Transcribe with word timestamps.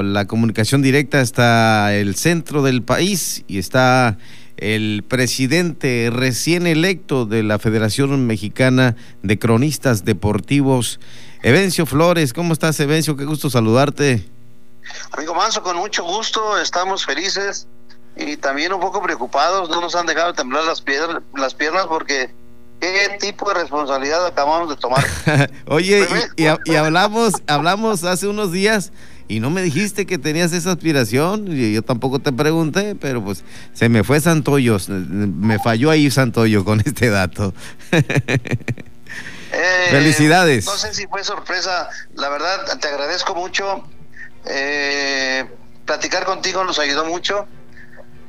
bueno, 0.00 0.12
la 0.14 0.26
comunicación 0.26 0.80
directa 0.80 1.20
está 1.20 1.94
el 1.94 2.16
centro 2.16 2.62
del 2.62 2.82
país 2.82 3.44
y 3.48 3.58
está 3.58 4.16
el 4.56 5.04
presidente 5.06 6.08
recién 6.10 6.66
electo 6.66 7.26
de 7.26 7.42
la 7.42 7.58
Federación 7.58 8.26
Mexicana 8.26 8.96
de 9.22 9.38
Cronistas 9.38 10.06
Deportivos, 10.06 11.00
Evencio 11.42 11.84
Flores. 11.84 12.32
¿Cómo 12.32 12.54
estás, 12.54 12.80
Evencio? 12.80 13.14
Qué 13.14 13.26
gusto 13.26 13.50
saludarte. 13.50 14.26
Amigo 15.12 15.34
Manso, 15.34 15.62
con 15.62 15.76
mucho 15.76 16.02
gusto, 16.02 16.58
estamos 16.58 17.04
felices 17.04 17.66
y 18.16 18.38
también 18.38 18.72
un 18.72 18.80
poco 18.80 19.02
preocupados. 19.02 19.68
No 19.68 19.82
nos 19.82 19.94
han 19.94 20.06
dejado 20.06 20.32
temblar 20.32 20.64
las, 20.64 20.80
piedras, 20.80 21.18
las 21.36 21.52
piernas 21.52 21.84
porque 21.86 22.32
qué 22.80 23.18
tipo 23.20 23.46
de 23.50 23.60
responsabilidad 23.60 24.24
acabamos 24.24 24.70
de 24.70 24.76
tomar. 24.76 25.04
Oye, 25.66 26.08
y, 26.38 26.44
y, 26.44 26.76
hablamos, 26.76 27.34
hablamos 27.46 28.04
hace 28.04 28.28
unos 28.28 28.50
días 28.50 28.92
y 29.30 29.38
no 29.38 29.48
me 29.48 29.62
dijiste 29.62 30.06
que 30.06 30.18
tenías 30.18 30.52
esa 30.52 30.72
aspiración, 30.72 31.46
y 31.46 31.72
yo 31.72 31.82
tampoco 31.82 32.18
te 32.18 32.32
pregunté, 32.32 32.96
pero 32.96 33.22
pues 33.22 33.44
se 33.72 33.88
me 33.88 34.02
fue 34.02 34.20
Santoyo, 34.20 34.76
me 34.88 35.60
falló 35.60 35.90
ahí 35.90 36.10
Santoyo 36.10 36.64
con 36.64 36.80
este 36.84 37.10
dato. 37.10 37.54
Eh, 39.52 39.88
Felicidades. 39.90 40.66
No 40.66 40.76
sé 40.76 40.92
si 40.94 41.06
fue 41.06 41.22
sorpresa, 41.22 41.88
la 42.16 42.28
verdad 42.28 42.78
te 42.80 42.88
agradezco 42.88 43.36
mucho. 43.36 43.84
Eh, 44.46 45.48
platicar 45.84 46.24
contigo 46.24 46.64
nos 46.64 46.78
ayudó 46.78 47.04
mucho 47.04 47.46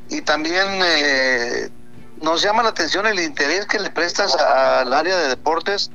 y 0.10 0.22
también 0.22 0.68
eh, 0.84 1.70
nos 2.22 2.44
llama 2.44 2.62
la 2.62 2.70
atención 2.70 3.08
el 3.08 3.20
interés 3.20 3.66
que 3.66 3.80
le 3.80 3.90
prestas 3.90 4.36
al 4.36 4.94
área 4.94 5.18
de 5.18 5.30
deportes 5.30 5.90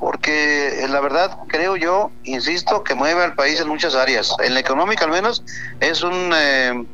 porque 0.00 0.84
eh, 0.84 0.88
la 0.88 1.00
verdad 1.00 1.38
creo 1.48 1.76
yo, 1.76 2.10
insisto, 2.24 2.84
que 2.84 2.94
mueve 2.94 3.22
al 3.22 3.34
país 3.34 3.60
en 3.60 3.68
muchas 3.68 3.94
áreas. 3.94 4.34
En 4.42 4.54
la 4.54 4.60
económica 4.60 5.04
al 5.04 5.10
menos 5.10 5.42
es 5.80 6.02
un 6.02 6.30
eh, 6.34 6.84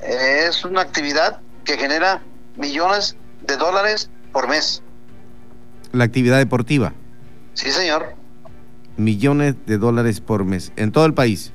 es 0.00 0.64
una 0.64 0.82
actividad 0.82 1.40
que 1.64 1.76
genera 1.76 2.22
millones 2.56 3.16
de 3.46 3.56
dólares 3.56 4.10
por 4.32 4.48
mes. 4.48 4.82
La 5.92 6.04
actividad 6.04 6.38
deportiva. 6.38 6.92
Sí, 7.54 7.70
señor. 7.70 8.14
Millones 8.96 9.54
de 9.66 9.78
dólares 9.78 10.20
por 10.20 10.44
mes 10.44 10.72
en 10.76 10.92
todo 10.92 11.06
el 11.06 11.14
país 11.14 11.52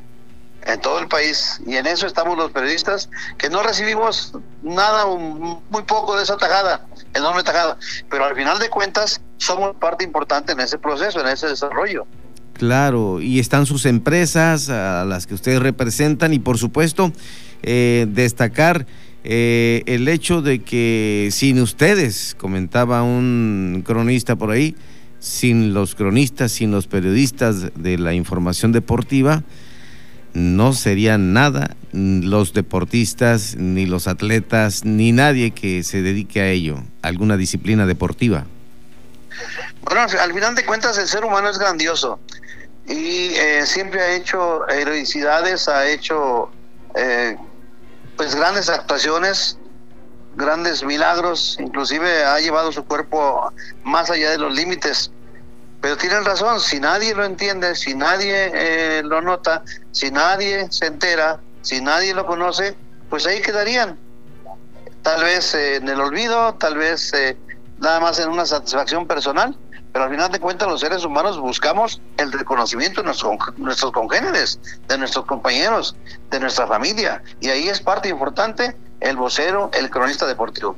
en 0.65 0.79
todo 0.81 0.99
el 0.99 1.07
país 1.07 1.61
y 1.65 1.75
en 1.75 1.87
eso 1.87 2.05
estamos 2.07 2.37
los 2.37 2.51
periodistas 2.51 3.09
que 3.37 3.49
no 3.49 3.63
recibimos 3.63 4.33
nada, 4.61 5.05
muy 5.05 5.83
poco 5.87 6.17
de 6.17 6.23
esa 6.23 6.37
tajada, 6.37 6.85
enorme 7.13 7.43
tajada, 7.43 7.77
pero 8.09 8.25
al 8.25 8.35
final 8.35 8.59
de 8.59 8.69
cuentas 8.69 9.21
somos 9.37 9.75
parte 9.75 10.03
importante 10.03 10.53
en 10.53 10.59
ese 10.59 10.77
proceso, 10.77 11.19
en 11.21 11.27
ese 11.27 11.47
desarrollo. 11.47 12.05
Claro, 12.53 13.21
y 13.21 13.39
están 13.39 13.65
sus 13.65 13.85
empresas 13.85 14.69
a 14.69 15.03
las 15.05 15.25
que 15.25 15.33
ustedes 15.33 15.59
representan 15.61 16.33
y 16.33 16.39
por 16.39 16.59
supuesto 16.59 17.11
eh, 17.63 18.05
destacar 18.09 18.85
eh, 19.23 19.83
el 19.85 20.07
hecho 20.07 20.41
de 20.41 20.59
que 20.59 21.29
sin 21.31 21.59
ustedes, 21.59 22.35
comentaba 22.37 23.03
un 23.03 23.83
cronista 23.85 24.35
por 24.35 24.51
ahí, 24.51 24.75
sin 25.19 25.73
los 25.73 25.95
cronistas, 25.95 26.51
sin 26.51 26.71
los 26.71 26.87
periodistas 26.87 27.71
de 27.75 27.97
la 27.97 28.13
información 28.13 28.71
deportiva, 28.71 29.43
no 30.33 30.73
serían 30.73 31.33
nada 31.33 31.75
los 31.91 32.53
deportistas, 32.53 33.55
ni 33.55 33.85
los 33.85 34.07
atletas, 34.07 34.85
ni 34.85 35.11
nadie 35.11 35.51
que 35.51 35.83
se 35.83 36.01
dedique 36.01 36.41
a 36.41 36.47
ello, 36.47 36.83
alguna 37.01 37.37
disciplina 37.37 37.85
deportiva. 37.85 38.45
Al 39.85 40.33
final 40.33 40.55
de 40.55 40.65
cuentas 40.65 40.97
el 40.97 41.07
ser 41.07 41.25
humano 41.25 41.49
es 41.49 41.57
grandioso 41.57 42.19
y 42.87 43.33
eh, 43.35 43.65
siempre 43.65 44.01
ha 44.01 44.15
hecho 44.15 44.67
heroicidades, 44.69 45.67
ha 45.67 45.87
hecho 45.87 46.49
eh, 46.95 47.37
pues 48.17 48.35
grandes 48.35 48.69
actuaciones, 48.69 49.57
grandes 50.35 50.83
milagros, 50.83 51.57
inclusive 51.59 52.23
ha 52.23 52.39
llevado 52.39 52.71
su 52.71 52.85
cuerpo 52.85 53.51
más 53.83 54.09
allá 54.09 54.31
de 54.31 54.37
los 54.37 54.53
límites 54.53 55.11
pero 55.81 55.97
tienen 55.97 56.23
razón, 56.23 56.59
si 56.59 56.79
nadie 56.79 57.15
lo 57.15 57.25
entiende, 57.25 57.75
si 57.75 57.95
nadie 57.95 58.51
eh, 58.53 59.01
lo 59.03 59.21
nota, 59.21 59.63
si 59.91 60.11
nadie 60.11 60.71
se 60.71 60.85
entera, 60.85 61.39
si 61.63 61.81
nadie 61.81 62.13
lo 62.13 62.27
conoce, 62.27 62.77
pues 63.09 63.25
ahí 63.25 63.41
quedarían. 63.41 63.97
Tal 65.01 65.23
vez 65.23 65.55
eh, 65.55 65.77
en 65.77 65.89
el 65.89 65.99
olvido, 65.99 66.53
tal 66.53 66.77
vez 66.77 67.11
eh, 67.15 67.35
nada 67.79 67.99
más 67.99 68.19
en 68.19 68.29
una 68.29 68.45
satisfacción 68.45 69.07
personal, 69.07 69.57
pero 69.91 70.05
al 70.05 70.11
final 70.11 70.31
de 70.31 70.39
cuentas 70.39 70.67
los 70.69 70.81
seres 70.81 71.03
humanos 71.03 71.39
buscamos 71.39 71.99
el 72.17 72.31
reconocimiento 72.31 73.01
de 73.01 73.07
nuestros, 73.07 73.37
nuestros 73.57 73.91
congéneres, 73.91 74.59
de 74.87 74.97
nuestros 74.99 75.25
compañeros, 75.25 75.95
de 76.29 76.39
nuestra 76.39 76.67
familia, 76.67 77.23
y 77.39 77.49
ahí 77.49 77.67
es 77.67 77.81
parte 77.81 78.07
importante 78.07 78.77
el 78.99 79.17
vocero, 79.17 79.71
el 79.73 79.89
cronista 79.89 80.27
deportivo. 80.27 80.75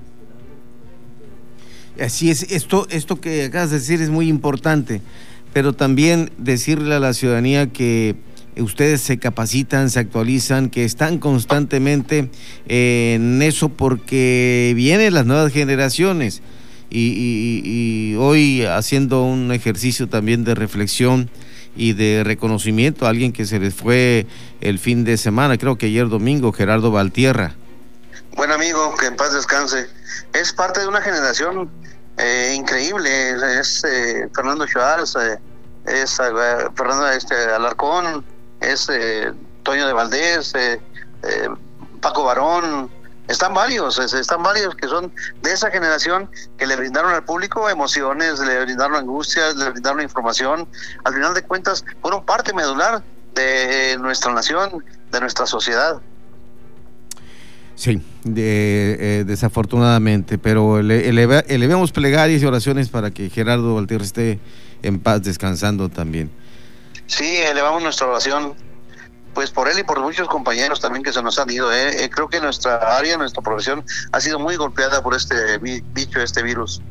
Así 1.99 2.31
es, 2.31 2.43
esto, 2.51 2.87
esto 2.89 3.21
que 3.21 3.45
acabas 3.45 3.69
de 3.69 3.79
decir 3.79 4.01
es 4.01 4.09
muy 4.09 4.27
importante, 4.27 5.01
pero 5.53 5.73
también 5.73 6.31
decirle 6.37 6.95
a 6.95 6.99
la 6.99 7.13
ciudadanía 7.13 7.67
que 7.67 8.15
ustedes 8.57 9.01
se 9.01 9.17
capacitan, 9.17 9.89
se 9.89 9.99
actualizan, 9.99 10.69
que 10.69 10.85
están 10.85 11.19
constantemente 11.19 12.29
en 12.67 13.41
eso 13.41 13.69
porque 13.69 14.73
vienen 14.75 15.13
las 15.13 15.25
nuevas 15.25 15.51
generaciones. 15.51 16.41
Y, 16.95 18.13
hoy 18.19 18.63
haciendo 18.65 19.23
un 19.23 19.51
ejercicio 19.51 20.07
también 20.07 20.43
de 20.43 20.53
reflexión 20.53 21.29
y 21.75 21.93
de 21.93 22.23
reconocimiento 22.23 23.05
a 23.05 23.09
alguien 23.09 23.31
que 23.31 23.45
se 23.45 23.59
les 23.59 23.73
fue 23.73 24.27
el 24.61 24.77
fin 24.77 25.03
de 25.03 25.17
semana, 25.17 25.57
creo 25.57 25.75
que 25.75 25.87
ayer 25.87 26.07
domingo, 26.07 26.51
Gerardo 26.51 26.91
Valtierra. 26.91 27.55
Buen 28.35 28.51
amigo, 28.51 28.95
que 28.95 29.05
en 29.05 29.15
paz 29.15 29.31
descanse. 29.31 29.87
Es 30.33 30.51
parte 30.53 30.79
de 30.79 30.87
una 30.87 31.01
generación 31.01 31.69
eh, 32.17 32.53
increíble. 32.55 33.59
Es 33.59 33.83
eh, 33.83 34.27
Fernando 34.33 34.65
Schwartz, 34.65 35.15
eh, 35.15 35.39
es 35.85 36.17
Fernando 36.17 37.09
este, 37.09 37.35
Alarcón, 37.35 38.25
es 38.59 38.89
Toño 39.61 39.85
de 39.85 39.93
Valdés, 39.93 40.53
Paco 42.01 42.23
Barón. 42.23 42.89
Están 43.27 43.53
varios, 43.53 43.99
están 43.99 44.41
varios 44.41 44.75
que 44.75 44.87
son 44.87 45.13
de 45.43 45.53
esa 45.53 45.69
generación 45.69 46.29
que 46.57 46.65
le 46.65 46.75
brindaron 46.75 47.13
al 47.13 47.23
público 47.23 47.69
emociones, 47.69 48.39
le 48.39 48.63
brindaron 48.63 48.95
angustias, 48.95 49.55
le 49.55 49.69
brindaron 49.69 50.01
información. 50.01 50.67
Al 51.03 51.13
final 51.13 51.33
de 51.35 51.43
cuentas, 51.43 51.85
fueron 52.01 52.25
parte 52.25 52.51
medular 52.53 53.03
de 53.35 53.95
nuestra 53.99 54.33
nación, 54.33 54.83
de 55.11 55.21
nuestra 55.21 55.45
sociedad. 55.45 56.01
Sí, 57.75 58.01
de, 58.23 58.97
eh, 58.99 59.23
desafortunadamente, 59.25 60.37
pero 60.37 60.79
elevamos 60.79 61.91
plegarias 61.91 62.41
y 62.41 62.45
oraciones 62.45 62.89
para 62.89 63.11
que 63.11 63.29
Gerardo 63.29 63.75
Valtierra 63.75 64.03
esté 64.03 64.39
en 64.83 64.99
paz 64.99 65.23
descansando 65.23 65.89
también. 65.89 66.29
Sí, 67.07 67.25
elevamos 67.25 67.81
nuestra 67.81 68.07
oración, 68.07 68.53
pues 69.33 69.49
por 69.49 69.67
él 69.69 69.79
y 69.79 69.83
por 69.83 69.99
muchos 70.01 70.27
compañeros 70.27 70.79
también 70.79 71.03
que 71.03 71.11
se 71.11 71.23
nos 71.23 71.39
han 71.39 71.49
ido. 71.49 71.71
¿eh? 71.73 72.03
Eh, 72.03 72.09
creo 72.09 72.29
que 72.29 72.39
nuestra 72.39 72.97
área, 72.97 73.17
nuestra 73.17 73.41
profesión 73.41 73.83
ha 74.11 74.21
sido 74.21 74.39
muy 74.39 74.55
golpeada 74.55 75.01
por 75.01 75.15
este 75.15 75.35
bicho, 75.57 76.21
este 76.21 76.43
virus. 76.43 76.81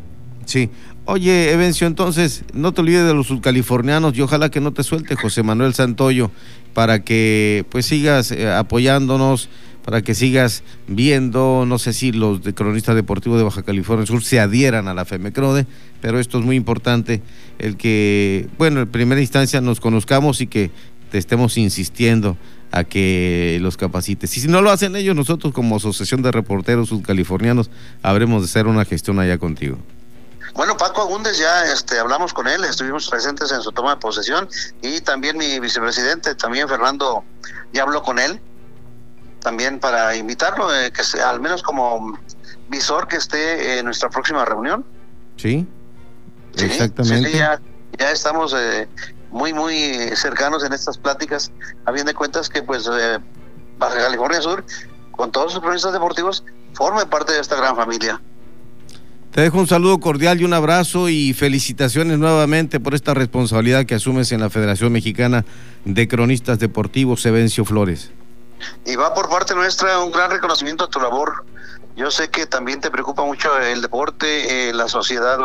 Sí. 0.47 0.71
Oye, 1.04 1.53
Evencio, 1.53 1.87
entonces, 1.87 2.44
no 2.53 2.72
te 2.72 2.81
olvides 2.81 3.06
de 3.06 3.15
los 3.15 3.26
subcalifornianos 3.28 4.16
y 4.16 4.22
ojalá 4.22 4.50
que 4.50 4.60
no 4.60 4.72
te 4.72 4.82
suelte 4.82 5.16
José 5.16 5.42
Manuel 5.42 5.75
Santoyo 5.75 6.31
para 6.75 7.03
que 7.03 7.66
pues 7.71 7.87
sigas 7.87 8.32
apoyándonos 8.32 9.48
para 9.84 10.03
que 10.03 10.15
sigas 10.15 10.62
viendo, 10.87 11.65
no 11.66 11.78
sé 11.78 11.93
si 11.93 12.12
los 12.12 12.43
de 12.43 12.54
cronistas 12.54 12.94
deportivos 12.94 13.38
de 13.38 13.44
Baja 13.44 13.62
California 13.62 14.06
Sur 14.06 14.22
se 14.22 14.41
adhieran 14.41 14.88
a 14.88 14.94
la 14.94 15.04
FEMECRODE, 15.04 15.66
pero 16.00 16.19
esto 16.19 16.38
es 16.38 16.44
muy 16.44 16.56
importante, 16.56 17.22
el 17.59 17.76
que, 17.76 18.48
bueno, 18.59 18.81
en 18.81 18.88
primera 18.88 19.21
instancia 19.21 19.60
nos 19.60 19.81
conozcamos 19.81 20.41
y 20.41 20.47
que 20.47 20.71
te 21.10 21.19
estemos 21.19 21.59
insistiendo 21.59 22.37
a 22.71 22.84
que 22.84 23.59
los 23.60 23.76
capacites. 23.76 24.36
Y 24.36 24.41
si 24.41 24.48
no 24.48 24.62
lo 24.62 24.71
hacen 24.71 24.97
ellos, 24.97 25.15
nosotros 25.15 25.53
como 25.53 25.77
Asociación 25.77 26.22
de 26.22 26.33
Reporteros 26.33 26.89
Subcalifornianos 26.89 27.71
habremos 28.03 28.42
de 28.42 28.47
hacer 28.47 28.66
una 28.66 28.84
gestión 28.84 29.18
allá 29.18 29.36
contigo. 29.36 29.78
Bueno, 30.54 30.77
Paco 30.77 31.03
Agúndez 31.03 31.39
ya 31.39 31.72
este, 31.72 31.98
hablamos 31.98 32.33
con 32.34 32.47
él, 32.47 32.62
estuvimos 32.65 33.09
presentes 33.09 33.51
en 33.53 33.62
su 33.62 33.72
toma 33.72 33.95
de 33.95 34.01
posesión 34.01 34.48
y 34.83 35.01
también 35.01 35.39
mi 35.39 35.60
vicepresidente, 35.60 36.34
también 36.34 36.68
Fernando, 36.68 37.24
ya 37.72 37.83
habló 37.83 38.03
con 38.03 38.18
él 38.18 38.41
también 39.42 39.78
para 39.78 40.16
invitarlo, 40.16 40.74
eh, 40.74 40.91
que 40.92 41.04
sea 41.04 41.30
al 41.30 41.41
menos 41.41 41.62
como 41.62 42.18
visor 42.68 43.09
que 43.09 43.16
esté 43.16 43.78
en 43.78 43.84
nuestra 43.84 44.09
próxima 44.09 44.44
reunión. 44.44 44.84
Sí, 45.36 45.66
exactamente. 46.56 47.33
ya, 47.33 47.60
estamos 48.10 48.54
eh, 48.56 48.89
muy, 49.30 49.53
muy 49.53 49.77
cercanos 50.15 50.65
en 50.65 50.72
estas 50.72 50.97
pláticas, 50.97 51.53
a 51.84 51.92
bien 51.92 52.06
de 52.06 52.15
cuentas 52.15 52.48
que 52.48 52.62
pues 52.62 52.89
eh, 52.92 53.18
Baja 53.78 53.97
California 53.97 54.41
Sur, 54.41 54.65
con 55.10 55.30
todos 55.30 55.53
sus 55.53 55.60
proyectos 55.60 55.92
deportivos, 55.92 56.44
forme 56.72 57.04
parte 57.06 57.33
de 57.33 57.41
esta 57.41 57.56
gran 57.56 57.77
familia. 57.77 58.21
Te 59.33 59.41
dejo 59.41 59.59
un 59.59 59.66
saludo 59.66 59.98
cordial 59.98 60.41
y 60.41 60.44
un 60.44 60.53
abrazo 60.53 61.09
y 61.09 61.33
felicitaciones 61.33 62.18
nuevamente 62.18 62.80
por 62.80 62.94
esta 62.94 63.15
responsabilidad 63.15 63.86
que 63.86 63.94
asumes 63.94 64.30
en 64.30 64.41
la 64.41 64.50
Federación 64.50 64.92
Mexicana 64.92 65.47
de 65.86 66.06
Cronistas 66.06 66.59
Deportivos, 66.59 67.24
Evencio 67.24 67.65
Flores. 67.65 68.10
Y 68.84 68.97
va 68.97 69.14
por 69.14 69.28
parte 69.28 69.54
nuestra 69.54 69.98
un 70.00 70.12
gran 70.12 70.30
reconocimiento 70.30 70.84
a 70.84 70.88
tu 70.88 71.00
labor. 71.00 71.44
Yo 71.97 72.10
sé 72.10 72.30
que 72.30 72.47
también 72.47 72.80
te 72.80 72.91
preocupa 72.91 73.24
mucho 73.24 73.59
el 73.59 73.82
deporte, 73.82 74.68
eh, 74.68 74.72
la 74.72 74.88
sociedad 74.88 75.38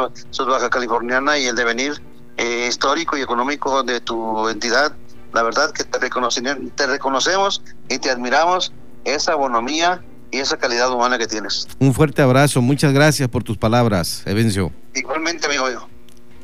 baja 0.47 0.69
californiana 0.69 1.37
y 1.37 1.45
el 1.45 1.55
devenir 1.55 2.01
eh, 2.37 2.67
histórico 2.69 3.17
y 3.17 3.21
económico 3.21 3.83
de 3.83 3.99
tu 3.99 4.47
entidad. 4.47 4.95
La 5.33 5.43
verdad 5.43 5.71
que 5.71 5.83
te, 5.83 5.99
te 5.99 6.87
reconocemos 6.87 7.61
y 7.89 7.99
te 7.99 8.09
admiramos 8.09 8.71
esa 9.03 9.35
bonomía 9.35 10.01
y 10.31 10.39
esa 10.39 10.57
calidad 10.57 10.91
humana 10.91 11.17
que 11.17 11.27
tienes. 11.27 11.67
Un 11.79 11.93
fuerte 11.93 12.21
abrazo, 12.21 12.61
muchas 12.61 12.93
gracias 12.93 13.27
por 13.29 13.43
tus 13.43 13.57
palabras, 13.57 14.23
Evencio. 14.25 14.71
Igualmente, 14.93 15.47
amigo. 15.47 15.87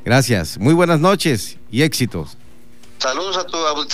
Gracias, 0.06 0.58
muy 0.58 0.74
buenas 0.74 1.00
noches 1.00 1.58
y 1.72 1.84
éxitos. 1.84 2.38
Saludos 3.00 3.38
a 3.38 3.46
tu 3.46 3.58
auditorio. 3.58 3.90